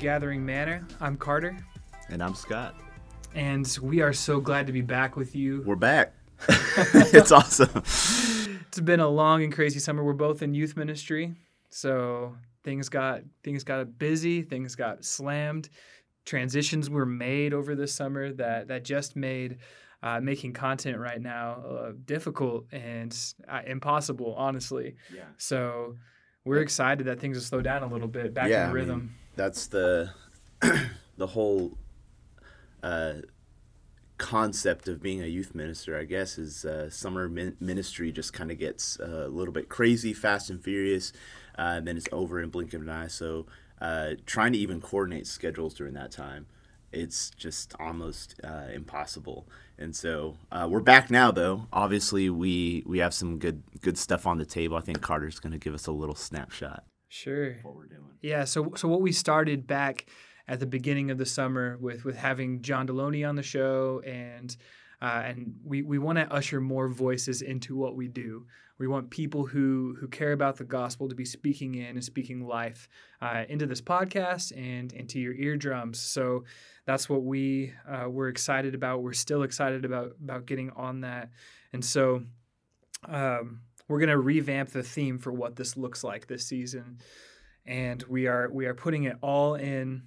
Gathering 0.00 0.44
Manna. 0.44 0.82
I'm 1.00 1.16
Carter, 1.16 1.56
And 2.08 2.22
I'm 2.22 2.34
Scott. 2.34 2.74
and 3.34 3.78
we 3.82 4.00
are 4.00 4.12
so 4.14 4.40
glad 4.40 4.66
to 4.66 4.72
be 4.72 4.80
back 4.80 5.14
with 5.16 5.36
you. 5.36 5.62
We're 5.66 5.76
back. 5.76 6.14
it's 6.48 7.30
awesome. 7.30 7.70
It's 7.76 8.80
been 8.80 9.00
a 9.00 9.08
long 9.08 9.42
and 9.44 9.52
crazy 9.52 9.78
summer. 9.78 10.02
We're 10.02 10.14
both 10.14 10.40
in 10.42 10.54
youth 10.54 10.74
ministry, 10.76 11.34
so 11.68 12.34
things 12.64 12.88
got 12.88 13.20
things 13.44 13.62
got 13.62 13.98
busy, 13.98 14.40
things 14.42 14.74
got 14.74 15.04
slammed. 15.04 15.68
Transitions 16.24 16.88
were 16.88 17.06
made 17.06 17.52
over 17.52 17.74
this 17.74 17.92
summer 17.92 18.32
that 18.32 18.68
that 18.68 18.84
just 18.84 19.16
made 19.16 19.58
uh, 20.02 20.18
making 20.20 20.54
content 20.54 20.96
right 20.98 21.20
now 21.20 21.62
uh, 21.62 21.92
difficult 22.06 22.64
and 22.72 23.14
uh, 23.48 23.60
impossible, 23.66 24.34
honestly. 24.38 24.94
Yeah. 25.14 25.24
So 25.36 25.96
we're 26.46 26.62
excited 26.62 27.06
that 27.06 27.20
things 27.20 27.36
will 27.36 27.42
slow 27.44 27.60
down 27.60 27.82
a 27.82 27.86
little 27.86 28.08
bit, 28.08 28.32
back 28.32 28.48
Yeah, 28.48 28.64
in 28.64 28.70
I 28.70 28.72
rhythm. 28.72 28.98
mean, 28.98 29.14
That's 29.40 29.68
the 29.68 30.10
the 31.16 31.28
whole 31.28 31.78
uh, 32.82 33.14
concept 34.18 34.86
of 34.86 35.02
being 35.02 35.22
a 35.22 35.26
youth 35.26 35.54
minister, 35.54 35.98
I 35.98 36.04
guess, 36.04 36.36
is 36.36 36.66
uh, 36.66 36.90
summer 36.90 37.26
min- 37.26 37.56
ministry 37.58 38.12
just 38.12 38.34
kind 38.34 38.50
of 38.50 38.58
gets 38.58 39.00
uh, 39.00 39.24
a 39.24 39.28
little 39.28 39.54
bit 39.54 39.70
crazy, 39.70 40.12
fast 40.12 40.50
and 40.50 40.62
furious, 40.62 41.14
uh, 41.58 41.72
and 41.76 41.88
then 41.88 41.96
it's 41.96 42.06
over 42.12 42.38
in 42.38 42.50
blink 42.50 42.74
of 42.74 42.82
an 42.82 42.90
eye. 42.90 43.06
So 43.06 43.46
uh, 43.80 44.10
trying 44.26 44.52
to 44.52 44.58
even 44.58 44.78
coordinate 44.78 45.26
schedules 45.26 45.72
during 45.72 45.94
that 45.94 46.10
time, 46.10 46.44
it's 46.92 47.30
just 47.30 47.72
almost 47.80 48.38
uh, 48.44 48.66
impossible. 48.74 49.48
And 49.78 49.96
so 49.96 50.36
we're 50.68 50.80
back 50.80 51.10
now, 51.10 51.30
though. 51.30 51.66
Obviously, 51.72 52.28
we 52.28 52.82
we 52.84 52.98
have 52.98 53.14
some 53.14 53.38
good 53.38 53.62
good 53.80 53.96
stuff 53.96 54.26
on 54.26 54.36
the 54.36 54.44
table. 54.44 54.76
I 54.76 54.82
think 54.82 55.00
Carter's 55.00 55.40
going 55.40 55.52
to 55.52 55.58
give 55.58 55.72
us 55.72 55.86
a 55.86 55.92
little 55.92 56.14
snapshot 56.14 56.84
sure. 57.10 57.58
what 57.62 57.76
we're 57.76 57.86
doing. 57.86 58.16
Yeah, 58.22 58.44
so 58.44 58.72
so 58.76 58.88
what 58.88 59.02
we 59.02 59.12
started 59.12 59.66
back 59.66 60.06
at 60.48 60.60
the 60.60 60.66
beginning 60.66 61.10
of 61.10 61.18
the 61.18 61.26
summer 61.26 61.76
with 61.80 62.04
with 62.04 62.16
having 62.16 62.62
John 62.62 62.86
Delony 62.86 63.28
on 63.28 63.36
the 63.36 63.42
show 63.42 64.00
and 64.06 64.56
uh, 65.02 65.22
and 65.24 65.54
we, 65.64 65.80
we 65.82 65.98
want 65.98 66.18
to 66.18 66.30
usher 66.32 66.60
more 66.60 66.88
voices 66.88 67.40
into 67.40 67.74
what 67.74 67.96
we 67.96 68.06
do. 68.06 68.46
We 68.78 68.86
want 68.86 69.10
people 69.10 69.46
who 69.46 69.96
who 69.98 70.08
care 70.08 70.32
about 70.32 70.56
the 70.56 70.64
gospel 70.64 71.08
to 71.08 71.14
be 71.14 71.24
speaking 71.24 71.74
in 71.74 71.96
and 71.96 72.04
speaking 72.04 72.46
life 72.46 72.88
uh, 73.20 73.44
into 73.48 73.66
this 73.66 73.80
podcast 73.80 74.52
and 74.56 74.92
into 74.92 75.18
your 75.18 75.34
eardrums. 75.34 75.98
So 75.98 76.44
that's 76.86 77.08
what 77.08 77.22
we 77.22 77.74
uh, 77.88 78.08
we're 78.08 78.28
excited 78.28 78.74
about. 78.74 79.02
We're 79.02 79.12
still 79.12 79.42
excited 79.42 79.84
about 79.84 80.16
about 80.22 80.46
getting 80.46 80.70
on 80.70 81.02
that, 81.02 81.30
and 81.72 81.84
so 81.84 82.22
um, 83.06 83.60
we're 83.90 84.00
gonna 84.00 84.18
revamp 84.18 84.70
the 84.70 84.82
theme 84.82 85.18
for 85.18 85.32
what 85.32 85.56
this 85.56 85.76
looks 85.76 86.02
like 86.02 86.26
this 86.26 86.46
season 86.46 86.98
and 87.66 88.02
we 88.04 88.26
are 88.26 88.50
we 88.50 88.66
are 88.66 88.74
putting 88.74 89.04
it 89.04 89.16
all 89.20 89.54
in 89.54 90.02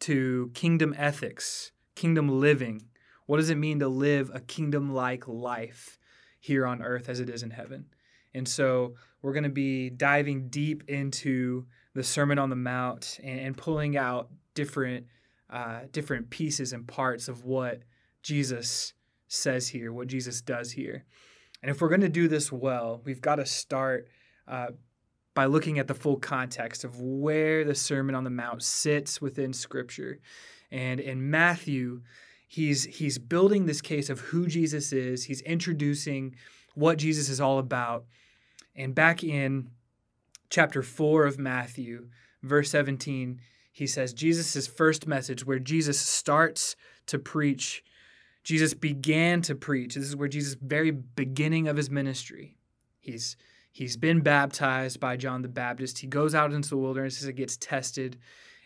to 0.00 0.50
kingdom 0.54 0.94
ethics, 0.96 1.72
kingdom 1.94 2.28
living. 2.40 2.82
What 3.26 3.36
does 3.36 3.50
it 3.50 3.56
mean 3.56 3.78
to 3.80 3.88
live 3.88 4.30
a 4.34 4.40
kingdom 4.40 4.92
like 4.92 5.28
life 5.28 5.98
here 6.40 6.66
on 6.66 6.82
earth 6.82 7.08
as 7.08 7.20
it 7.20 7.28
is 7.28 7.42
in 7.42 7.50
heaven? 7.50 7.86
And 8.34 8.46
so 8.46 8.94
we're 9.22 9.32
going 9.32 9.44
to 9.44 9.48
be 9.48 9.90
diving 9.90 10.48
deep 10.48 10.84
into 10.88 11.66
the 11.94 12.02
Sermon 12.02 12.38
on 12.38 12.50
the 12.50 12.56
Mount 12.56 13.18
and, 13.22 13.40
and 13.40 13.56
pulling 13.56 13.96
out 13.96 14.30
different 14.54 15.06
uh, 15.48 15.80
different 15.90 16.30
pieces 16.30 16.72
and 16.72 16.86
parts 16.86 17.28
of 17.28 17.44
what 17.44 17.82
Jesus 18.22 18.92
says 19.26 19.68
here, 19.68 19.92
what 19.92 20.06
Jesus 20.06 20.40
does 20.40 20.70
here. 20.70 21.04
And 21.62 21.70
if 21.70 21.80
we're 21.80 21.88
going 21.88 22.00
to 22.00 22.08
do 22.08 22.28
this 22.28 22.50
well, 22.50 23.00
we've 23.04 23.20
got 23.20 23.36
to 23.36 23.46
start 23.46 24.08
uh, 24.48 24.68
by 25.34 25.46
looking 25.46 25.78
at 25.78 25.86
the 25.86 25.94
full 25.94 26.16
context 26.16 26.84
of 26.84 27.00
where 27.00 27.64
the 27.64 27.74
Sermon 27.74 28.14
on 28.14 28.24
the 28.24 28.30
Mount 28.30 28.62
sits 28.62 29.20
within 29.20 29.52
Scripture. 29.52 30.20
And 30.70 31.00
in 31.00 31.30
Matthew, 31.30 32.02
he's 32.46 32.84
he's 32.84 33.18
building 33.18 33.66
this 33.66 33.80
case 33.80 34.10
of 34.10 34.20
who 34.20 34.46
Jesus 34.46 34.92
is. 34.92 35.24
He's 35.24 35.40
introducing 35.42 36.34
what 36.74 36.98
Jesus 36.98 37.28
is 37.28 37.40
all 37.40 37.58
about. 37.58 38.04
And 38.74 38.94
back 38.94 39.22
in 39.22 39.70
chapter 40.48 40.82
4 40.82 41.26
of 41.26 41.38
Matthew, 41.38 42.08
verse 42.42 42.70
17, 42.70 43.40
he 43.72 43.86
says 43.86 44.12
Jesus' 44.12 44.66
first 44.66 45.06
message, 45.06 45.46
where 45.46 45.58
Jesus 45.58 45.98
starts 45.98 46.76
to 47.06 47.18
preach, 47.18 47.84
Jesus 48.50 48.74
began 48.74 49.42
to 49.42 49.54
preach. 49.54 49.94
This 49.94 50.08
is 50.08 50.16
where 50.16 50.26
Jesus' 50.26 50.56
very 50.60 50.90
beginning 50.90 51.68
of 51.68 51.76
his 51.76 51.88
ministry. 51.88 52.56
He's 52.98 53.36
He's 53.72 53.96
been 53.96 54.20
baptized 54.20 54.98
by 54.98 55.16
John 55.16 55.42
the 55.42 55.48
Baptist. 55.48 55.98
He 55.98 56.08
goes 56.08 56.34
out 56.34 56.52
into 56.52 56.68
the 56.68 56.76
wilderness 56.76 57.22
it 57.22 57.34
gets 57.34 57.56
tested, 57.56 58.18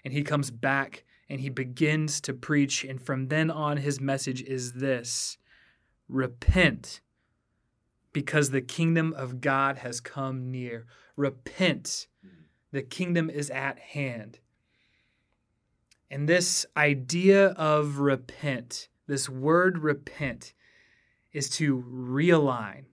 and 0.02 0.14
he 0.14 0.22
comes 0.22 0.50
back 0.50 1.04
and 1.28 1.40
he 1.40 1.50
begins 1.50 2.20
to 2.22 2.32
preach. 2.32 2.84
And 2.84 3.00
from 3.00 3.28
then 3.28 3.50
on, 3.50 3.76
his 3.76 4.00
message 4.00 4.42
is 4.42 4.72
this 4.72 5.36
repent, 6.08 7.02
because 8.12 8.50
the 8.50 8.62
kingdom 8.62 9.12
of 9.14 9.42
God 9.42 9.78
has 9.78 10.00
come 10.00 10.50
near. 10.50 10.86
Repent, 11.16 12.06
the 12.72 12.82
kingdom 12.82 13.28
is 13.28 13.50
at 13.50 13.78
hand. 13.78 14.38
And 16.10 16.28
this 16.28 16.64
idea 16.76 17.48
of 17.48 17.98
repent, 17.98 18.88
this 19.06 19.28
word 19.28 19.78
repent, 19.78 20.54
is 21.32 21.50
to 21.50 21.84
realign, 21.88 22.84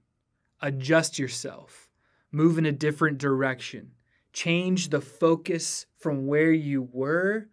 adjust 0.62 1.20
yourself 1.20 1.92
move 2.32 2.58
in 2.58 2.66
a 2.66 2.72
different 2.72 3.18
direction, 3.18 3.92
change 4.34 4.90
the 4.90 5.02
focus 5.02 5.86
from 5.98 6.28
where 6.28 6.52
you 6.52 6.88
were 6.92 7.48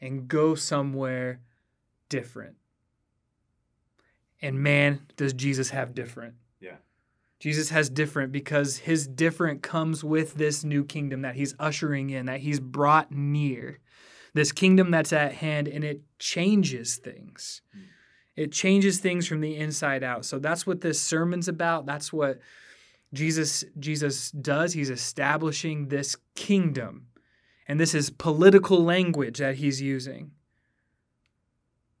and 0.00 0.26
go 0.26 0.54
somewhere 0.54 1.40
different. 2.08 2.56
And 4.40 4.60
man, 4.60 5.02
does 5.16 5.34
Jesus 5.34 5.70
have 5.70 5.94
different. 5.94 6.34
Yeah. 6.60 6.76
Jesus 7.38 7.70
has 7.70 7.88
different 7.88 8.32
because 8.32 8.78
his 8.78 9.06
different 9.06 9.62
comes 9.62 10.02
with 10.02 10.34
this 10.34 10.64
new 10.64 10.84
kingdom 10.84 11.22
that 11.22 11.36
he's 11.36 11.54
ushering 11.58 12.10
in, 12.10 12.26
that 12.26 12.40
he's 12.40 12.58
brought 12.58 13.12
near. 13.12 13.78
This 14.34 14.50
kingdom 14.50 14.90
that's 14.90 15.12
at 15.12 15.34
hand, 15.34 15.68
and 15.68 15.84
it 15.84 16.00
changes 16.18 16.96
things. 16.96 17.60
Hmm. 17.72 17.80
It 18.36 18.52
changes 18.52 18.98
things 18.98 19.26
from 19.26 19.40
the 19.40 19.56
inside 19.56 20.02
out. 20.02 20.24
So 20.24 20.38
that's 20.38 20.66
what 20.66 20.80
this 20.80 21.00
sermon's 21.00 21.48
about. 21.48 21.86
That's 21.86 22.12
what 22.12 22.40
Jesus 23.12 23.64
Jesus 23.78 24.30
does. 24.30 24.72
He's 24.72 24.90
establishing 24.90 25.88
this 25.88 26.16
kingdom. 26.34 27.08
And 27.68 27.78
this 27.78 27.94
is 27.94 28.10
political 28.10 28.82
language 28.82 29.38
that 29.38 29.56
he's 29.56 29.80
using. 29.80 30.32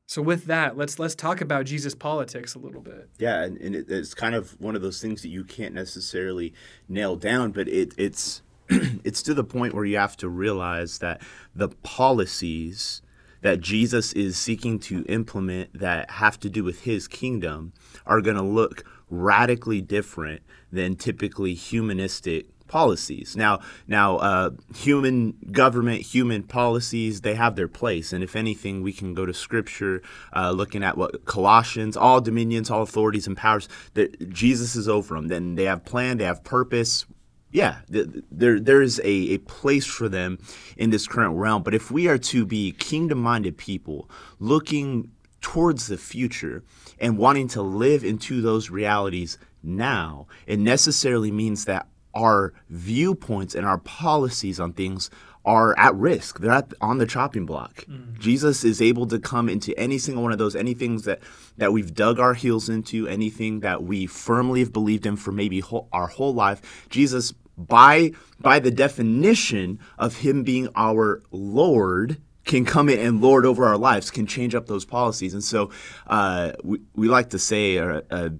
So 0.06 0.20
with 0.20 0.44
that, 0.46 0.76
let's 0.76 0.98
let's 0.98 1.14
talk 1.14 1.40
about 1.40 1.64
Jesus 1.64 1.94
politics 1.94 2.54
a 2.54 2.58
little 2.58 2.82
bit. 2.82 3.08
Yeah, 3.18 3.42
and, 3.42 3.56
and 3.58 3.74
it, 3.74 3.90
it's 3.90 4.14
kind 4.14 4.34
of 4.34 4.60
one 4.60 4.76
of 4.76 4.82
those 4.82 5.00
things 5.00 5.22
that 5.22 5.28
you 5.28 5.44
can't 5.44 5.74
necessarily 5.74 6.52
nail 6.88 7.16
down, 7.16 7.52
but 7.52 7.68
it, 7.68 7.94
it's 7.96 8.42
it's 8.68 9.22
to 9.22 9.34
the 9.34 9.44
point 9.44 9.74
where 9.74 9.84
you 9.84 9.96
have 9.96 10.16
to 10.18 10.28
realize 10.28 10.98
that 10.98 11.22
the 11.54 11.68
policies 11.68 13.00
that 13.42 13.60
Jesus 13.60 14.12
is 14.14 14.36
seeking 14.36 14.78
to 14.80 15.04
implement 15.08 15.78
that 15.78 16.10
have 16.12 16.40
to 16.40 16.50
do 16.50 16.64
with 16.64 16.82
his 16.82 17.06
kingdom 17.06 17.72
are 18.06 18.20
going 18.20 18.36
to 18.36 18.42
look 18.42 18.84
radically 19.10 19.80
different 19.80 20.42
than 20.72 20.96
typically 20.96 21.54
humanistic 21.54 22.46
policies. 22.66 23.36
Now, 23.36 23.60
now, 23.86 24.16
uh, 24.16 24.50
human 24.74 25.34
government, 25.52 26.00
human 26.00 26.42
policies, 26.42 27.20
they 27.20 27.34
have 27.34 27.54
their 27.54 27.68
place, 27.68 28.14
and 28.14 28.24
if 28.24 28.34
anything, 28.34 28.82
we 28.82 28.94
can 28.94 29.12
go 29.12 29.26
to 29.26 29.34
Scripture, 29.34 30.00
uh, 30.34 30.52
looking 30.52 30.82
at 30.82 30.96
what 30.96 31.26
Colossians, 31.26 31.98
all 31.98 32.22
dominions, 32.22 32.70
all 32.70 32.80
authorities 32.80 33.26
and 33.26 33.36
powers, 33.36 33.68
that 33.92 34.30
Jesus 34.32 34.74
is 34.74 34.88
over 34.88 35.14
them. 35.14 35.28
Then 35.28 35.54
they 35.54 35.64
have 35.64 35.84
plan, 35.84 36.16
they 36.16 36.24
have 36.24 36.42
purpose. 36.44 37.04
Yeah, 37.52 37.80
there 37.88 38.58
there 38.58 38.82
is 38.82 38.98
a, 39.00 39.34
a 39.34 39.38
place 39.38 39.86
for 39.86 40.08
them 40.08 40.38
in 40.76 40.90
this 40.90 41.06
current 41.06 41.36
realm. 41.36 41.62
But 41.62 41.74
if 41.74 41.90
we 41.90 42.08
are 42.08 42.18
to 42.18 42.46
be 42.46 42.72
kingdom 42.72 43.18
minded 43.18 43.58
people, 43.58 44.08
looking 44.38 45.10
towards 45.42 45.88
the 45.88 45.98
future 45.98 46.62
and 46.98 47.18
wanting 47.18 47.48
to 47.48 47.62
live 47.62 48.04
into 48.04 48.40
those 48.40 48.70
realities 48.70 49.38
now, 49.62 50.26
it 50.46 50.58
necessarily 50.58 51.30
means 51.30 51.66
that 51.66 51.86
our 52.14 52.54
viewpoints 52.70 53.54
and 53.54 53.66
our 53.66 53.78
policies 53.78 54.58
on 54.58 54.72
things 54.72 55.10
are 55.44 55.76
at 55.78 55.94
risk. 55.94 56.38
They're 56.38 56.52
at, 56.52 56.72
on 56.80 56.98
the 56.98 57.06
chopping 57.06 57.46
block. 57.46 57.84
Mm-hmm. 57.86 58.20
Jesus 58.20 58.64
is 58.64 58.80
able 58.80 59.06
to 59.08 59.18
come 59.18 59.48
into 59.48 59.76
any 59.78 59.98
single 59.98 60.22
one 60.22 60.32
of 60.32 60.38
those, 60.38 60.54
anything 60.54 60.98
that, 60.98 61.20
that 61.56 61.72
we've 61.72 61.92
dug 61.94 62.20
our 62.20 62.34
heels 62.34 62.68
into, 62.68 63.08
anything 63.08 63.60
that 63.60 63.82
we 63.82 64.06
firmly 64.06 64.60
have 64.60 64.72
believed 64.72 65.04
in 65.04 65.16
for 65.16 65.32
maybe 65.32 65.60
whole, 65.60 65.88
our 65.92 66.06
whole 66.06 66.32
life. 66.32 66.86
Jesus, 66.90 67.34
by 67.66 68.12
by 68.40 68.58
the 68.58 68.70
definition 68.70 69.78
of 69.98 70.16
him 70.18 70.42
being 70.42 70.68
our 70.74 71.22
Lord, 71.30 72.20
can 72.44 72.64
come 72.64 72.88
in 72.88 72.98
and 72.98 73.20
lord 73.20 73.46
over 73.46 73.64
our 73.64 73.78
lives, 73.78 74.10
can 74.10 74.26
change 74.26 74.54
up 74.54 74.66
those 74.66 74.84
policies. 74.84 75.32
And 75.32 75.44
so 75.44 75.70
uh, 76.06 76.52
we, 76.64 76.80
we 76.94 77.08
like 77.08 77.30
to 77.30 77.38
say, 77.38 77.78
or, 77.78 78.02
uh, 78.10 78.30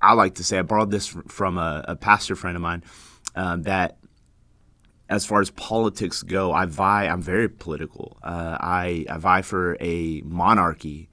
I 0.00 0.12
like 0.14 0.34
to 0.34 0.44
say, 0.44 0.58
I 0.58 0.62
borrowed 0.62 0.90
this 0.90 1.06
from 1.28 1.56
a, 1.56 1.84
a 1.88 1.96
pastor 1.96 2.36
friend 2.36 2.56
of 2.56 2.62
mine, 2.62 2.84
um, 3.34 3.62
that 3.62 3.98
as 5.08 5.24
far 5.24 5.40
as 5.40 5.50
politics 5.50 6.22
go, 6.22 6.52
I 6.52 6.66
vie. 6.66 7.06
I'm 7.06 7.22
very 7.22 7.48
political. 7.48 8.16
Uh, 8.22 8.56
I, 8.58 9.06
I 9.08 9.18
vie 9.18 9.42
for 9.42 9.76
a 9.80 10.22
monarchy 10.24 11.08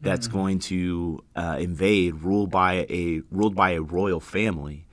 that's 0.00 0.28
mm. 0.28 0.32
going 0.32 0.58
to 0.60 1.24
uh, 1.34 1.56
invade, 1.58 2.14
ruled 2.16 2.50
by 2.50 2.86
a 2.88 3.22
ruled 3.30 3.54
by 3.54 3.70
a 3.72 3.82
royal 3.82 4.20
family, 4.20 4.86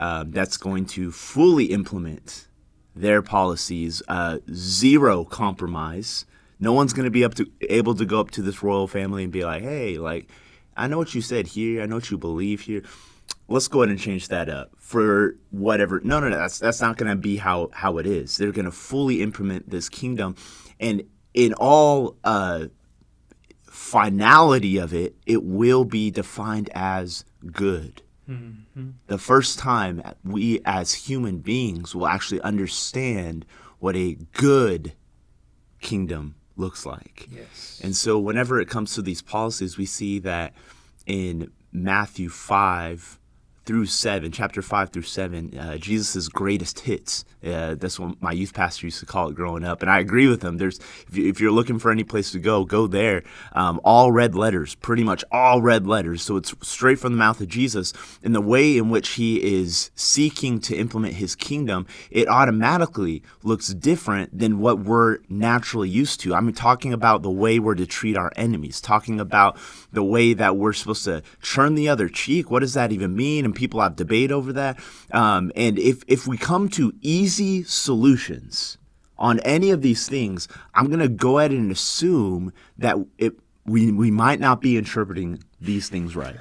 um, 0.00 0.30
that's 0.30 0.56
going 0.56 0.86
to 0.86 1.10
fully 1.10 1.66
implement 1.66 2.48
their 2.94 3.22
policies, 3.22 4.02
uh, 4.08 4.38
zero 4.52 5.24
compromise. 5.24 6.24
No 6.60 6.72
one's 6.72 6.92
going 6.92 7.04
to 7.04 7.10
be 7.10 7.24
up 7.24 7.34
to 7.34 7.46
able 7.62 7.94
to 7.94 8.04
go 8.04 8.20
up 8.20 8.30
to 8.32 8.42
this 8.42 8.62
royal 8.62 8.88
family 8.88 9.22
and 9.22 9.32
be 9.32 9.44
like, 9.44 9.62
"Hey, 9.62 9.98
like, 9.98 10.28
I 10.76 10.88
know 10.88 10.98
what 10.98 11.14
you 11.14 11.20
said 11.20 11.48
here. 11.48 11.82
I 11.82 11.86
know 11.86 11.96
what 11.96 12.10
you 12.10 12.18
believe 12.18 12.62
here. 12.62 12.82
Let's 13.48 13.68
go 13.68 13.82
ahead 13.82 13.90
and 13.90 14.00
change 14.00 14.28
that 14.28 14.48
up 14.48 14.72
for 14.76 15.36
whatever." 15.50 16.00
No, 16.02 16.20
no, 16.20 16.28
no. 16.28 16.36
That's 16.36 16.58
that's 16.58 16.80
not 16.80 16.96
going 16.96 17.10
to 17.10 17.16
be 17.16 17.36
how 17.36 17.70
how 17.72 17.98
it 17.98 18.06
is. 18.06 18.36
They're 18.36 18.52
going 18.52 18.64
to 18.64 18.72
fully 18.72 19.22
implement 19.22 19.70
this 19.70 19.88
kingdom, 19.88 20.34
and 20.80 21.04
in 21.34 21.54
all 21.54 22.16
uh, 22.24 22.66
finality 23.64 24.78
of 24.78 24.92
it, 24.92 25.14
it 25.26 25.44
will 25.44 25.84
be 25.84 26.10
defined 26.10 26.68
as 26.74 27.24
good. 27.52 28.02
Mm-hmm. 28.28 28.90
The 29.06 29.18
first 29.18 29.58
time 29.58 30.02
we 30.24 30.60
as 30.64 30.92
human 30.92 31.38
beings 31.38 31.94
will 31.94 32.06
actually 32.06 32.40
understand 32.42 33.46
what 33.78 33.96
a 33.96 34.18
good 34.32 34.92
kingdom 35.80 36.34
looks 36.56 36.84
like. 36.84 37.28
Yes. 37.30 37.80
And 37.82 37.96
so 37.96 38.18
whenever 38.18 38.60
it 38.60 38.68
comes 38.68 38.94
to 38.94 39.02
these 39.02 39.22
policies, 39.22 39.78
we 39.78 39.86
see 39.86 40.18
that 40.20 40.54
in 41.06 41.50
Matthew 41.72 42.28
5 42.28 43.18
through 43.68 43.84
7, 43.84 44.32
chapter 44.32 44.62
5 44.62 44.88
through 44.88 45.02
7, 45.02 45.58
uh, 45.58 45.76
greatest 46.32 46.80
hits 46.80 47.26
uh, 47.44 47.76
that's 47.76 48.00
what 48.00 48.20
my 48.20 48.32
youth 48.32 48.52
pastor 48.52 48.86
used 48.86 48.98
to 48.98 49.06
call 49.06 49.28
it 49.28 49.34
growing 49.34 49.64
up, 49.64 49.80
and 49.80 49.90
I 49.90 50.00
agree 50.00 50.26
with 50.26 50.42
him. 50.42 50.58
There's 50.58 50.80
if, 51.12 51.40
you, 51.40 51.48
are 51.48 51.52
looking 51.52 51.78
for 51.78 51.90
any 51.90 52.02
place 52.02 52.32
to 52.32 52.40
go, 52.40 52.64
go 52.64 52.86
there. 52.86 53.22
Um, 53.52 53.80
all 53.84 54.10
red 54.10 54.34
letters, 54.34 54.74
pretty 54.74 55.04
much 55.04 55.24
all 55.30 55.62
red 55.62 55.86
letters. 55.86 56.22
So 56.22 56.36
it's 56.36 56.52
straight 56.62 56.98
from 56.98 57.12
the 57.12 57.18
mouth 57.18 57.40
of 57.40 57.48
Jesus. 57.48 57.92
And 58.24 58.34
the 58.34 58.40
way 58.40 58.76
in 58.76 58.90
which 58.90 59.10
he 59.10 59.60
is 59.60 59.90
seeking 59.94 60.60
to 60.62 60.76
implement 60.76 61.14
his 61.14 61.36
kingdom, 61.36 61.86
it 62.10 62.28
automatically 62.28 63.22
looks 63.44 63.68
different 63.68 64.36
than 64.36 64.58
what 64.58 64.80
we're 64.80 65.18
naturally 65.28 65.88
used 65.88 66.20
to. 66.20 66.34
I'm 66.34 66.52
talking 66.52 66.92
about 66.92 67.22
the 67.22 67.30
way 67.30 67.60
we're 67.60 67.76
to 67.76 67.86
treat 67.86 68.16
our 68.16 68.32
enemies, 68.34 68.80
talking 68.80 69.20
about 69.20 69.56
the 69.92 70.04
way 70.04 70.32
that 70.34 70.56
we're 70.56 70.72
supposed 70.72 71.04
to 71.04 71.22
turn 71.42 71.76
the 71.76 71.88
other 71.88 72.08
cheek. 72.08 72.50
What 72.50 72.60
does 72.60 72.74
that 72.74 72.90
even 72.90 73.14
mean? 73.14 73.44
And 73.44 73.54
people 73.58 73.80
have 73.80 73.96
debate 73.96 74.32
over 74.32 74.52
that. 74.54 74.78
Um, 75.12 75.52
and 75.54 75.78
if 75.78 76.02
if 76.06 76.26
we 76.26 76.38
come 76.38 76.68
to 76.70 76.94
easy 77.02 77.64
solutions 77.64 78.78
on 79.18 79.40
any 79.40 79.70
of 79.70 79.82
these 79.82 80.08
things, 80.08 80.48
I'm 80.74 80.86
going 80.86 81.00
to 81.00 81.08
go 81.08 81.38
ahead 81.38 81.50
and 81.50 81.72
assume 81.72 82.52
that 82.78 82.96
it, 83.18 83.32
we, 83.66 83.92
we 83.92 84.10
might 84.10 84.40
not 84.40 84.60
be 84.60 84.76
interpreting 84.76 85.42
these 85.60 85.88
things 85.88 86.14
right. 86.14 86.36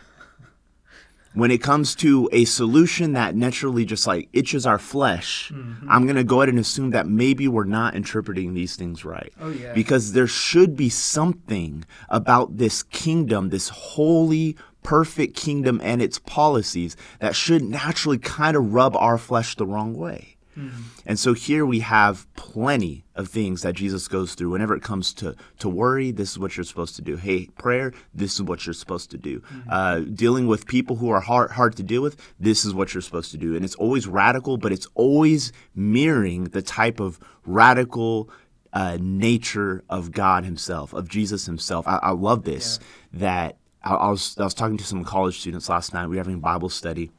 When 1.34 1.52
it 1.52 1.62
comes 1.62 1.94
to 1.96 2.30
a 2.32 2.46
solution 2.46 3.14
that 3.14 3.36
naturally 3.36 3.86
just 3.86 4.08
like 4.08 4.30
itches 4.34 4.66
our 4.66 4.80
flesh, 4.80 5.52
mm-hmm. 5.54 5.88
I'm 5.90 6.06
going 6.06 6.16
to 6.16 6.24
go 6.24 6.42
ahead 6.42 6.50
and 6.50 6.58
assume 6.58 6.92
that 6.92 7.06
maybe 7.06 7.48
we're 7.48 7.64
not 7.64 7.96
interpreting 7.96 8.54
these 8.54 8.76
things 8.76 9.06
right. 9.06 9.32
Oh, 9.40 9.50
yeah. 9.50 9.74
Because 9.74 10.14
there 10.14 10.26
should 10.26 10.76
be 10.76 10.90
something 10.90 11.86
about 12.10 12.58
this 12.58 12.82
kingdom, 12.82 13.50
this 13.50 13.70
holy, 13.70 14.56
perfect 14.88 15.36
kingdom 15.36 15.82
and 15.84 16.02
its 16.02 16.18
policies 16.18 16.96
that 17.20 17.36
should 17.36 17.62
naturally 17.62 18.18
kind 18.18 18.56
of 18.56 18.74
rub 18.74 18.96
our 18.96 19.18
flesh 19.18 19.54
the 19.58 19.66
wrong 19.66 19.94
way. 19.94 20.38
Mm-hmm. 20.58 20.82
And 21.06 21.20
so 21.20 21.34
here 21.34 21.66
we 21.66 21.82
have 21.82 22.26
plenty 22.36 23.04
of 23.14 23.28
things 23.28 23.64
that 23.64 23.76
Jesus 23.76 24.08
goes 24.08 24.34
through. 24.34 24.52
Whenever 24.52 24.74
it 24.74 24.82
comes 24.82 25.14
to, 25.16 25.36
to 25.60 25.68
worry, 25.68 26.12
this 26.12 26.32
is 26.32 26.40
what 26.40 26.56
you're 26.56 26.64
supposed 26.64 26.96
to 26.96 27.02
do. 27.02 27.18
Hey, 27.18 27.48
prayer, 27.58 27.92
this 28.14 28.36
is 28.36 28.44
what 28.44 28.66
you're 28.66 28.74
supposed 28.74 29.12
to 29.12 29.18
do. 29.18 29.42
Mm-hmm. 29.42 29.70
Uh, 29.70 30.00
dealing 30.16 30.48
with 30.48 30.66
people 30.66 30.96
who 30.96 31.10
are 31.10 31.20
hard, 31.20 31.52
hard 31.52 31.76
to 31.76 31.84
deal 31.84 32.02
with, 32.02 32.16
this 32.40 32.64
is 32.64 32.74
what 32.74 32.94
you're 32.94 33.02
supposed 33.02 33.32
to 33.32 33.38
do. 33.38 33.58
And 33.58 33.66
it's 33.66 33.76
always 33.76 34.08
radical, 34.08 34.56
but 34.56 34.72
it's 34.72 34.88
always 34.96 35.52
mirroring 35.76 36.46
the 36.46 36.62
type 36.62 37.02
of 37.02 37.20
radical 37.46 38.30
uh, 38.72 38.98
nature 39.02 39.84
of 39.90 40.14
God 40.14 40.46
Himself, 40.46 40.94
of 40.94 41.10
Jesus 41.10 41.46
Himself. 41.46 41.86
I, 41.86 41.98
I 42.02 42.12
love 42.12 42.46
this 42.46 42.80
yeah. 43.12 43.20
that 43.20 43.58
I, 43.96 44.10
was, 44.10 44.36
I 44.38 44.44
was 44.44 44.54
talking 44.54 44.78
to 44.78 44.84
some 44.84 45.04
college 45.04 45.40
students 45.40 45.70
last 45.70 45.94
night. 45.94 46.08
We 46.08 46.16
were 46.16 46.24
having 46.24 46.40
Bible 46.40 46.70
study, 46.70 47.12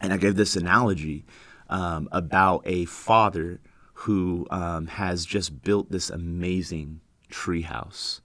and 0.00 0.12
I 0.12 0.16
gave 0.16 0.36
this 0.36 0.56
analogy 0.56 1.24
um, 1.68 2.08
about 2.12 2.62
a 2.64 2.84
father 2.84 3.60
who 3.94 4.46
um, 4.50 4.86
has 4.88 5.24
just 5.24 5.62
built 5.62 5.90
this 5.90 6.10
amazing 6.10 7.00
treehouse 7.30 8.20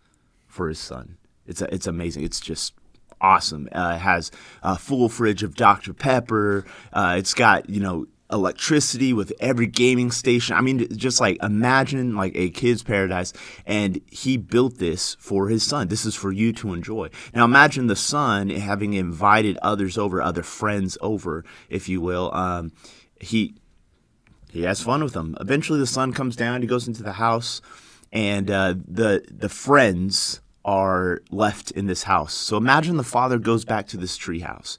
for 0.48 0.68
his 0.68 0.80
son. 0.80 1.18
It's 1.48 1.62
a, 1.62 1.74
it's 1.74 1.88
amazing. 1.88 2.24
It's 2.24 2.40
just 2.40 2.74
awesome. 3.20 3.70
Uh, 3.72 3.94
it 3.96 4.00
has 4.00 4.32
a 4.64 4.78
full 4.78 5.10
fridge 5.10 5.44
of 5.44 5.56
Dr 5.56 5.94
Pepper. 5.94 6.66
Uh, 6.92 7.16
it's 7.18 7.34
got 7.34 7.70
you 7.70 7.80
know 7.80 8.06
electricity 8.32 9.14
with 9.14 9.34
every 9.40 9.68
gaming 9.68 10.12
station. 10.12 10.56
I 10.56 10.62
mean, 10.62 10.88
just 10.98 11.20
like 11.20 11.38
imagine 11.44 12.16
like 12.16 12.34
a 12.36 12.50
kid's 12.50 12.84
paradise. 12.84 13.34
And 13.66 14.02
he 14.12 14.38
built 14.38 14.78
this 14.78 15.16
for 15.20 15.50
his 15.50 15.64
son. 15.64 15.88
This 15.88 16.06
is 16.06 16.16
for 16.16 16.32
you 16.32 16.54
to 16.54 16.74
enjoy. 16.74 17.10
Now 17.34 17.46
imagine 17.46 17.88
the 17.88 17.96
son 17.96 18.50
having 18.50 18.94
invited 18.94 19.58
others 19.62 19.98
over, 19.98 20.22
other 20.22 20.44
friends 20.44 20.98
over, 21.02 21.44
if 21.70 21.90
you 21.90 22.02
will. 22.02 22.34
Um, 22.34 22.72
he 23.20 23.56
he 24.52 24.64
has 24.64 24.82
fun 24.82 25.04
with 25.04 25.14
them. 25.14 25.38
Eventually, 25.40 25.80
the 25.80 25.88
son 25.88 26.12
comes 26.12 26.36
down. 26.36 26.62
He 26.62 26.68
goes 26.68 26.88
into 26.88 27.04
the 27.04 27.14
house, 27.14 27.62
and 28.12 28.52
uh, 28.52 28.76
the 28.86 29.24
the 29.30 29.50
friends 29.50 30.42
are 30.66 31.22
left 31.32 31.72
in 31.72 31.88
this 31.88 32.04
house. 32.04 32.34
So 32.34 32.58
imagine 32.58 32.98
the 32.98 33.04
father 33.04 33.40
goes 33.40 33.66
back 33.66 33.88
to 33.88 33.98
this 33.98 34.18
tree 34.18 34.42
house. 34.42 34.78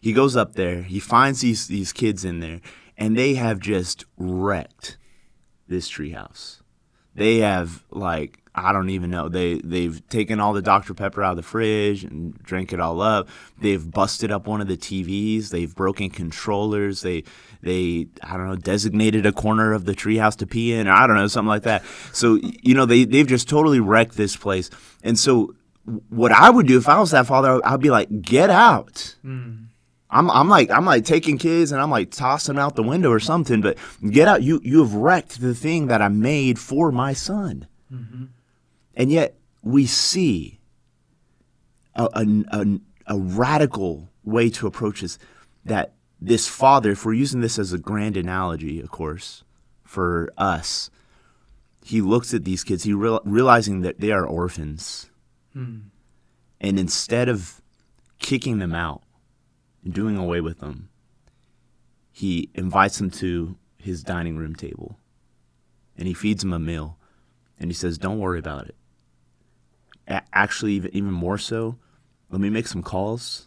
He 0.00 0.12
goes 0.12 0.36
up 0.36 0.54
there. 0.54 0.82
He 0.82 0.98
finds 0.98 1.40
these 1.40 1.68
these 1.68 1.92
kids 1.92 2.24
in 2.24 2.40
there, 2.40 2.60
and 3.02 3.18
they 3.18 3.34
have 3.34 3.58
just 3.58 4.04
wrecked 4.16 4.96
this 5.66 5.88
tree 5.88 6.10
house. 6.10 6.62
They 7.16 7.38
have 7.38 7.82
like 7.90 8.38
I 8.54 8.72
don't 8.72 8.90
even 8.90 9.10
know. 9.10 9.28
They 9.28 9.54
they've 9.58 10.06
taken 10.08 10.38
all 10.38 10.52
the 10.52 10.62
Dr 10.62 10.94
Pepper 10.94 11.20
out 11.20 11.32
of 11.32 11.36
the 11.36 11.42
fridge 11.42 12.04
and 12.04 12.40
drank 12.44 12.72
it 12.72 12.78
all 12.78 13.00
up. 13.00 13.28
They've 13.60 13.90
busted 13.90 14.30
up 14.30 14.46
one 14.46 14.60
of 14.60 14.68
the 14.68 14.76
TVs. 14.76 15.48
They've 15.48 15.74
broken 15.74 16.10
controllers. 16.10 17.02
They 17.02 17.24
they 17.60 18.06
I 18.22 18.36
don't 18.36 18.46
know 18.46 18.56
designated 18.56 19.26
a 19.26 19.32
corner 19.32 19.72
of 19.72 19.84
the 19.84 19.94
treehouse 19.94 20.36
to 20.36 20.46
pee 20.46 20.72
in. 20.72 20.86
Or 20.86 20.92
I 20.92 21.08
don't 21.08 21.16
know 21.16 21.26
something 21.26 21.48
like 21.48 21.64
that. 21.64 21.82
So 22.12 22.38
you 22.62 22.74
know 22.74 22.86
they 22.86 23.04
they've 23.04 23.26
just 23.26 23.48
totally 23.48 23.80
wrecked 23.80 24.16
this 24.16 24.36
place. 24.36 24.70
And 25.02 25.18
so 25.18 25.56
what 26.08 26.30
I 26.30 26.50
would 26.50 26.68
do 26.68 26.78
if 26.78 26.88
I 26.88 27.00
was 27.00 27.10
that 27.10 27.26
father, 27.26 27.60
I'd 27.64 27.80
be 27.80 27.90
like, 27.90 28.22
get 28.22 28.48
out. 28.48 29.16
Mm. 29.24 29.66
I'm, 30.12 30.30
I'm 30.30 30.48
like 30.48 30.70
I'm 30.70 30.84
like 30.84 31.06
taking 31.06 31.38
kids 31.38 31.72
and 31.72 31.80
I'm 31.80 31.90
like 31.90 32.10
tossing 32.10 32.54
them 32.54 32.62
out 32.62 32.76
the 32.76 32.82
window 32.82 33.10
or 33.10 33.18
something. 33.18 33.62
But 33.62 33.78
get 34.10 34.28
out! 34.28 34.42
You 34.42 34.60
you 34.62 34.80
have 34.80 34.94
wrecked 34.94 35.40
the 35.40 35.54
thing 35.54 35.86
that 35.86 36.02
I 36.02 36.08
made 36.08 36.58
for 36.58 36.92
my 36.92 37.14
son. 37.14 37.66
Mm-hmm. 37.92 38.24
And 38.94 39.10
yet 39.10 39.36
we 39.62 39.86
see 39.86 40.60
a, 41.94 42.04
a, 42.12 42.26
a, 42.52 42.80
a 43.06 43.18
radical 43.18 44.10
way 44.22 44.50
to 44.50 44.66
approach 44.66 45.00
this 45.00 45.18
that 45.64 45.94
this 46.20 46.46
father, 46.46 46.92
if 46.92 47.04
we're 47.04 47.14
using 47.14 47.40
this 47.40 47.58
as 47.58 47.72
a 47.72 47.78
grand 47.78 48.16
analogy, 48.16 48.80
of 48.80 48.90
course, 48.90 49.44
for 49.82 50.32
us, 50.36 50.90
he 51.84 52.00
looks 52.00 52.32
at 52.34 52.44
these 52.44 52.62
kids, 52.62 52.84
he 52.84 52.92
real, 52.92 53.20
realizing 53.24 53.80
that 53.80 53.98
they 54.00 54.12
are 54.12 54.24
orphans. 54.24 55.10
Hmm. 55.52 55.78
And 56.60 56.78
instead 56.78 57.28
of 57.28 57.60
kicking 58.20 58.58
them 58.58 58.74
out 58.74 59.01
and 59.84 59.92
doing 59.92 60.16
away 60.16 60.40
with 60.40 60.60
them, 60.60 60.88
he 62.10 62.50
invites 62.54 62.98
them 62.98 63.10
to 63.10 63.56
his 63.78 64.02
dining 64.02 64.36
room 64.36 64.54
table 64.54 64.98
and 65.96 66.06
he 66.06 66.14
feeds 66.14 66.42
them 66.42 66.52
a 66.52 66.58
meal 66.58 66.98
and 67.58 67.70
he 67.70 67.74
says, 67.74 67.98
Don't 67.98 68.18
worry 68.18 68.38
about 68.38 68.66
it. 68.66 68.76
Actually 70.32 70.72
even, 70.74 70.94
even 70.94 71.12
more 71.12 71.38
so 71.38 71.78
let 72.32 72.40
me 72.40 72.48
make 72.48 72.66
some 72.66 72.82
calls. 72.82 73.46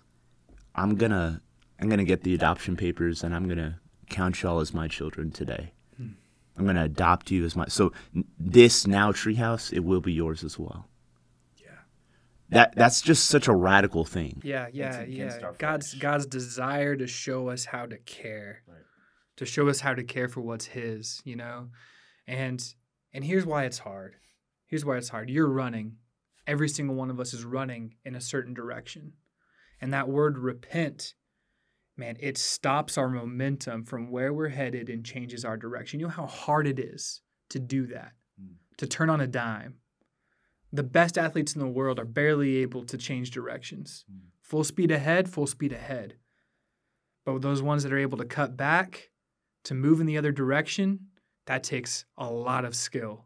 I'm 0.75 0.95
gonna 0.95 1.41
i'm 1.79 1.89
gonna 1.89 2.05
get 2.05 2.23
the 2.23 2.33
adoption 2.33 2.77
papers 2.77 3.23
and 3.23 3.35
i'm 3.35 3.49
gonna 3.49 3.79
count 4.09 4.41
y'all 4.41 4.59
as 4.59 4.73
my 4.73 4.87
children 4.87 5.31
today. 5.31 5.71
Hmm. 5.97 6.09
i'm 6.57 6.65
gonna 6.65 6.85
adopt 6.85 7.31
you 7.31 7.43
as 7.43 7.55
my 7.55 7.65
so 7.67 7.91
this 8.39 8.85
now 8.87 9.11
treehouse 9.11 9.73
it 9.73 9.83
will 9.83 10.01
be 10.01 10.13
yours 10.13 10.43
as 10.43 10.59
well 10.59 10.87
that 12.49 12.73
that's 12.75 13.01
just 13.01 13.25
such 13.27 13.47
a 13.47 13.53
radical 13.55 14.05
thing 14.05 14.41
yeah 14.43 14.67
yeah 14.71 15.03
yeah 15.03 15.39
god's 15.57 15.93
god's 15.95 16.25
desire 16.25 16.95
to 16.95 17.07
show 17.07 17.49
us 17.49 17.65
how 17.65 17.85
to 17.85 17.97
care 17.99 18.61
right. 18.67 18.77
to 19.37 19.45
show 19.45 19.67
us 19.67 19.79
how 19.79 19.93
to 19.93 20.03
care 20.03 20.27
for 20.27 20.41
what's 20.41 20.65
his 20.65 21.21
you 21.25 21.35
know 21.35 21.69
and 22.27 22.73
and 23.13 23.23
here's 23.23 23.45
why 23.45 23.63
it's 23.65 23.79
hard 23.79 24.15
here's 24.67 24.85
why 24.85 24.97
it's 24.97 25.09
hard 25.09 25.29
you're 25.29 25.49
running 25.49 25.97
every 26.47 26.69
single 26.69 26.95
one 26.95 27.09
of 27.09 27.19
us 27.19 27.33
is 27.33 27.43
running 27.43 27.95
in 28.03 28.15
a 28.15 28.21
certain 28.21 28.53
direction. 28.53 29.13
And 29.81 29.93
that 29.93 30.09
word 30.09 30.37
repent 30.37 31.13
man, 31.97 32.17
it 32.19 32.37
stops 32.37 32.97
our 32.97 33.07
momentum 33.07 33.85
from 33.85 34.11
where 34.11 34.33
we're 34.33 34.49
headed 34.49 34.89
and 34.89 35.05
changes 35.05 35.45
our 35.45 35.55
direction. 35.55 35.97
You 35.97 36.07
know 36.07 36.11
how 36.11 36.25
hard 36.25 36.67
it 36.67 36.77
is 36.77 37.21
to 37.49 37.57
do 37.57 37.87
that, 37.87 38.11
Mm. 38.37 38.55
to 38.79 38.85
turn 38.85 39.09
on 39.09 39.21
a 39.21 39.27
dime. 39.27 39.75
The 40.75 40.83
best 40.83 41.17
athletes 41.17 41.53
in 41.53 41.61
the 41.61 41.67
world 41.67 41.99
are 41.99 42.05
barely 42.05 42.57
able 42.57 42.83
to 42.85 42.97
change 42.97 43.31
directions. 43.31 44.05
Mm. 44.11 44.19
Full 44.41 44.63
speed 44.63 44.91
ahead, 44.91 45.29
full 45.29 45.47
speed 45.47 45.71
ahead. 45.71 46.15
But 47.25 47.41
those 47.41 47.61
ones 47.61 47.83
that 47.83 47.93
are 47.93 47.97
able 47.97 48.17
to 48.17 48.25
cut 48.25 48.55
back, 48.55 49.09
to 49.63 49.73
move 49.73 49.99
in 49.99 50.05
the 50.05 50.17
other 50.17 50.31
direction, 50.31 51.07
that 51.45 51.63
takes 51.63 52.05
a 52.17 52.29
lot 52.29 52.65
of 52.65 52.75
skill 52.75 53.25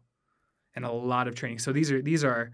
and 0.74 0.84
a 0.84 0.92
lot 0.92 1.28
of 1.28 1.34
training. 1.34 1.58
So 1.58 1.72
these 1.72 1.90
are 1.90 2.00
these 2.00 2.24
are 2.24 2.52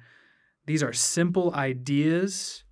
these 0.67 0.83
are 0.83 0.93
simple 0.93 1.55
ideas 1.55 2.65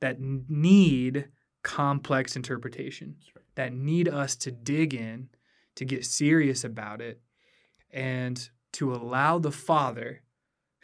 that 0.00 0.20
need 0.20 1.28
complex 1.62 2.36
interpretation 2.36 3.16
right. 3.34 3.44
that 3.54 3.72
need 3.72 4.08
us 4.08 4.34
to 4.34 4.50
dig 4.50 4.94
in 4.94 5.28
to 5.74 5.84
get 5.84 6.04
serious 6.04 6.64
about 6.64 7.00
it 7.00 7.20
and 7.90 8.50
to 8.72 8.94
allow 8.94 9.38
the 9.38 9.52
father 9.52 10.22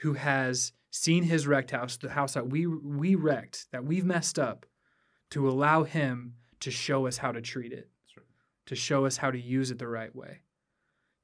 who 0.01 0.15
has 0.15 0.73
seen 0.97 1.25
his 1.25 1.47
wrecked 1.47 1.71
house 1.73 1.97
the 1.99 2.11
house 2.11 2.35
that 2.35 2.49
we 2.49 2.67
we 2.67 3.15
wrecked 3.15 3.67
that 3.73 3.85
we've 3.85 4.05
messed 4.05 4.39
up 4.39 4.65
to 5.31 5.49
allow 5.49 5.83
him 5.85 6.35
to 6.61 6.71
show 6.71 7.07
us 7.07 7.19
how 7.19 7.31
to 7.33 7.41
treat 7.43 7.73
it 7.73 7.91
right. 8.17 8.27
to 8.65 8.75
show 8.75 9.05
us 9.05 9.17
how 9.19 9.31
to 9.31 9.39
use 9.39 9.71
it 9.71 9.79
the 9.79 9.87
right 9.89 10.15
way 10.17 10.41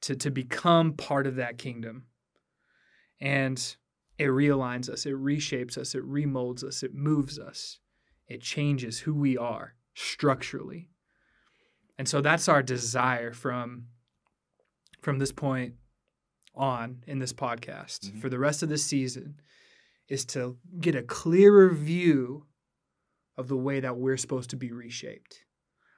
to 0.03 0.15
to 0.15 0.31
become 0.31 0.93
part 0.93 1.27
of 1.27 1.37
that 1.37 1.57
kingdom 1.59 2.05
and 3.21 3.77
it 4.19 4.27
realigns 4.27 4.89
us 4.89 5.07
it 5.07 5.15
reshapes 5.15 5.79
us 5.79 5.95
it 5.95 6.05
remolds 6.09 6.63
us 6.63 6.83
it 6.83 6.95
moves 6.95 7.39
us 7.39 7.79
it 8.29 8.41
changes 8.43 9.01
who 9.01 9.15
we 9.15 9.39
are 9.39 9.75
structurally 9.95 10.89
and 11.99 12.09
so 12.09 12.21
that's 12.21 12.49
our 12.49 12.63
desire 12.63 13.33
from 13.33 13.87
from 15.01 15.19
this 15.19 15.33
point 15.33 15.75
on 16.55 17.03
in 17.07 17.19
this 17.19 17.33
podcast 17.33 18.01
Mhm. 18.11 18.21
for 18.21 18.29
the 18.29 18.39
rest 18.39 18.63
of 18.63 18.69
the 18.69 18.79
season 18.79 19.41
is 20.09 20.25
to 20.27 20.57
get 20.81 20.95
a 20.95 21.03
clearer 21.03 21.71
view 21.71 22.47
of 23.37 23.49
the 23.49 23.57
way 23.57 23.81
that 23.81 23.97
we're 23.97 24.17
supposed 24.17 24.51
to 24.51 24.57
be 24.57 24.73
reshaped 24.73 25.45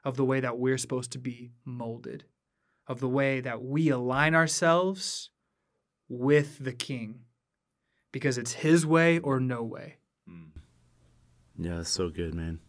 of 0.04 0.16
the 0.16 0.25
way 0.25 0.40
that 0.40 0.58
we're 0.58 0.78
supposed 0.78 1.12
to 1.12 1.18
be 1.18 1.52
molded 1.64 2.25
of 2.87 3.00
the 3.00 3.08
way 3.08 3.40
that 3.40 3.62
we 3.62 3.88
align 3.88 4.34
ourselves 4.34 5.30
with 6.08 6.58
the 6.62 6.73
king 6.73 7.20
because 8.12 8.38
it's 8.38 8.52
his 8.52 8.87
way 8.87 9.18
or 9.18 9.40
no 9.40 9.62
way 9.62 9.96
Mm. 10.28 10.50
Yeah, 11.58 11.76
that's 11.76 11.90
so 11.90 12.08
good, 12.08 12.34
man. 12.34 12.61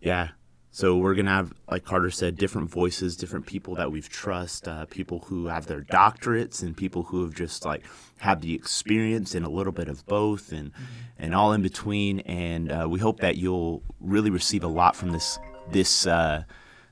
Yeah. 0.00 0.30
So 0.74 0.96
we're 0.96 1.14
gonna 1.14 1.30
have, 1.30 1.52
like 1.70 1.84
Carter 1.84 2.10
said, 2.10 2.38
different 2.38 2.70
voices, 2.70 3.14
different 3.14 3.44
people 3.44 3.74
that 3.74 3.92
we've 3.92 4.08
trust, 4.08 4.66
uh, 4.66 4.86
people 4.86 5.18
who 5.26 5.46
have 5.46 5.66
their 5.66 5.82
doctorates, 5.82 6.62
and 6.62 6.74
people 6.74 7.02
who 7.02 7.24
have 7.24 7.34
just 7.34 7.66
like 7.66 7.84
have 8.20 8.40
the 8.40 8.54
experience 8.54 9.34
and 9.34 9.44
a 9.44 9.50
little 9.50 9.74
bit 9.74 9.88
of 9.88 10.06
both, 10.06 10.50
and 10.50 10.72
and 11.18 11.34
all 11.34 11.52
in 11.52 11.60
between. 11.60 12.20
And 12.20 12.72
uh, 12.72 12.86
we 12.88 13.00
hope 13.00 13.20
that 13.20 13.36
you'll 13.36 13.82
really 14.00 14.30
receive 14.30 14.64
a 14.64 14.68
lot 14.68 14.96
from 14.96 15.12
this 15.12 15.38
this 15.70 16.06
uh, 16.06 16.44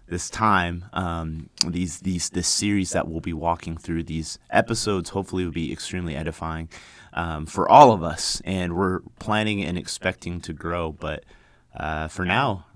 this 0.09 0.29
time. 0.29 0.85
Um, 0.93 1.49
these 1.67 2.01
these 2.01 2.29
this 2.29 2.49
series 2.49 2.91
that 2.91 3.09
we'll 3.09 3.21
be 3.21 3.33
walking 3.33 3.79
through. 3.79 4.03
These 4.03 4.39
episodes 4.51 5.09
hopefully 5.09 5.47
will 5.47 5.53
be 5.53 5.73
extremely 5.73 6.17
edifying 6.17 6.69
um, 7.15 7.47
for 7.47 7.67
all 7.67 7.93
of 7.93 8.03
us, 8.03 8.43
and 8.45 8.77
we're 8.77 9.01
planning 9.19 9.65
and 9.65 9.79
expecting 9.79 10.43
to 10.43 10.53
grow. 10.53 10.93
But 10.93 11.25
uh, 11.75 12.09
for 12.09 12.27
now, 12.27 12.67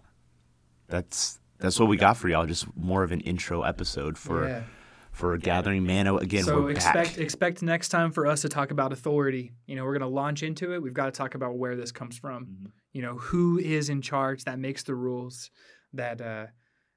that's 0.95 1.41
that's 1.59 1.81
what 1.81 1.89
we 1.89 1.97
got 1.97 2.17
for 2.17 2.29
y'all. 2.29 2.47
Just 2.47 2.67
more 2.77 3.03
of 3.03 3.11
an 3.11 3.21
intro 3.21 3.63
episode 3.63 4.17
for 4.17 4.49
yeah. 4.49 4.63
for 5.11 5.37
gathering 5.37 5.85
Manna. 5.85 6.15
Again, 6.17 6.45
so 6.45 6.63
we're 6.63 6.71
expect 6.71 7.17
back. 7.17 7.19
expect 7.19 7.63
next 7.63 7.89
time 7.89 8.13
for 8.13 8.27
us 8.27 8.43
to 8.43 8.49
talk 8.49 8.71
about 8.71 8.93
authority. 8.93 9.53
You 9.67 9.75
know, 9.75 9.85
we're 9.85 9.99
going 9.99 10.09
to 10.13 10.15
launch 10.15 10.45
into 10.45 10.73
it. 10.73 10.83
We've 10.83 10.95
got 10.95 11.07
to 11.07 11.11
talk 11.11 11.35
about 11.35 11.57
where 11.57 11.75
this 11.75 11.91
comes 11.91 12.17
from. 12.17 12.47
Mhm. 12.47 12.71
You 12.93 13.03
know, 13.03 13.15
who 13.17 13.59
is 13.59 13.89
in 13.89 14.03
charge 14.03 14.45
that 14.45 14.59
makes 14.61 14.85
the 14.85 14.95
rules 14.95 15.51
that 15.93 16.21
uh, 16.21 16.47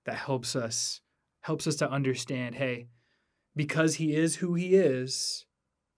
that 0.06 0.16
helps 0.16 0.56
us 0.56 1.02
helps 1.42 1.66
us 1.66 1.76
to 1.78 1.90
understand. 1.90 2.54
Hey, 2.56 2.90
because 3.56 3.96
he 3.96 4.16
is 4.16 4.36
who 4.36 4.54
he 4.54 4.76
is, 4.76 5.46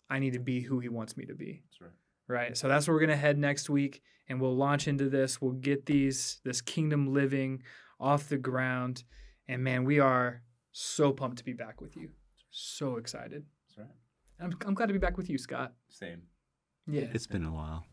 I 0.10 0.20
need 0.20 0.34
to 0.34 0.39
be 0.39 0.62
who 0.62 0.79
he 0.79 0.88
wants 0.88 1.18
me 1.18 1.25
to 1.25 1.36
be. 1.36 1.63
That's 1.65 1.82
right. 1.82 1.91
Right. 2.29 2.58
So 2.58 2.70
that's 2.70 2.88
where 2.88 2.96
we're 2.96 3.01
gonna 3.01 3.18
head 3.18 3.38
next 3.38 3.70
week, 3.70 4.01
and 4.29 4.39
we'll 4.39 4.56
launch 4.56 4.88
into 4.88 5.10
this. 5.10 5.41
We'll 5.41 5.51
get 5.51 5.86
these 5.86 6.39
this 6.46 6.62
kingdom 6.62 7.13
living 7.13 7.62
off 8.00 8.29
the 8.29 8.38
ground, 8.38 9.03
and 9.48 9.63
man, 9.63 9.84
we 9.84 10.00
are 10.00 10.41
so 10.72 11.12
pumped 11.12 11.38
to 11.39 11.44
be 11.44 11.53
back 11.53 11.82
with 11.82 11.96
you. 11.96 12.10
So 12.51 12.98
excited. 12.98 13.44
That's 13.68 13.77
right. 13.79 13.96
I'm 14.41 14.53
I'm 14.65 14.74
glad 14.74 14.88
to 14.88 14.94
be 14.94 15.00
back 15.00 15.18
with 15.18 15.29
you, 15.29 15.38
Scott. 15.38 15.74
Same. 15.89 16.22
Yeah, 16.88 17.06
It's 17.13 17.27
been 17.27 17.46
a 17.46 17.51
while. 17.51 17.86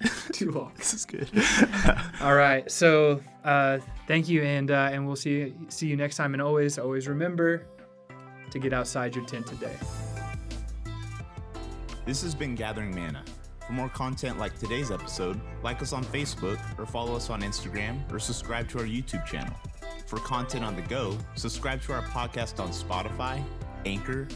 too 0.32 0.50
long. 0.50 0.72
This 0.76 0.94
is 0.94 1.04
good. 1.04 1.28
All 2.20 2.34
right. 2.34 2.70
So 2.70 3.20
uh, 3.44 3.78
thank 4.06 4.28
you, 4.28 4.42
and 4.42 4.70
uh, 4.70 4.90
and 4.92 5.06
we'll 5.06 5.16
see 5.16 5.54
see 5.68 5.86
you 5.86 5.96
next 5.96 6.16
time. 6.16 6.34
And 6.34 6.42
always 6.42 6.78
always 6.78 7.08
remember 7.08 7.66
to 8.50 8.58
get 8.58 8.72
outside 8.72 9.16
your 9.16 9.24
tent 9.24 9.46
today. 9.46 9.74
This 12.04 12.22
has 12.22 12.34
been 12.34 12.54
Gathering 12.54 12.94
Manna. 12.94 13.24
For 13.66 13.72
more 13.72 13.88
content 13.88 14.38
like 14.38 14.58
today's 14.58 14.90
episode, 14.90 15.40
like 15.62 15.80
us 15.80 15.94
on 15.94 16.04
Facebook 16.04 16.58
or 16.78 16.84
follow 16.84 17.16
us 17.16 17.30
on 17.30 17.40
Instagram 17.40 18.12
or 18.12 18.18
subscribe 18.18 18.68
to 18.70 18.78
our 18.78 18.84
YouTube 18.84 19.24
channel. 19.24 19.54
For 20.06 20.18
content 20.18 20.64
on 20.64 20.76
the 20.76 20.82
go, 20.82 21.16
subscribe 21.34 21.80
to 21.82 21.94
our 21.94 22.02
podcast 22.02 22.60
on 22.60 22.68
Spotify, 22.68 23.42
Anchor, 23.86 24.28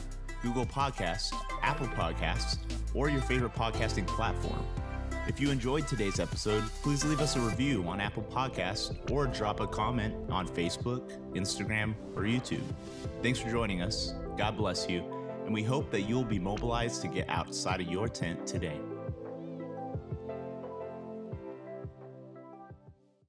Google 0.43 0.65
Podcasts, 0.65 1.35
Apple 1.63 1.89
Podcasts, 1.89 2.57
or 2.95 3.11
your 3.11 3.21
favorite 3.21 3.55
podcasting 3.55 4.07
platform. 4.07 4.65
If 5.27 5.39
you 5.39 5.51
enjoyed 5.51 5.87
today's 5.87 6.21
episode, 6.21 6.65
please 6.83 7.05
leave 7.05 7.21
us 7.21 7.37
a 7.37 7.41
review 7.41 7.87
on 7.87 8.01
Apple 8.01 8.23
Podcasts 8.23 8.97
or 9.11 9.27
drop 9.27 9.61
a 9.61 9.67
comment 9.67 10.15
on 10.31 10.49
Facebook, 10.49 11.13
Instagram, 11.35 11.95
or 12.17 12.23
YouTube. 12.23 12.65
Thanks 13.23 13.39
for 13.39 13.51
joining 13.51 13.83
us. 13.83 14.15
God 14.39 14.57
bless 14.57 14.89
you 14.89 15.05
and 15.45 15.55
we 15.55 15.63
hope 15.63 15.91
that 15.91 16.03
you'll 16.03 16.25
be 16.25 16.39
mobilized 16.39 17.01
to 17.01 17.09
get 17.09 17.27
outside 17.31 17.81
of 17.81 17.89
your 17.89 18.07
tent 18.07 18.47
today. 18.47 18.79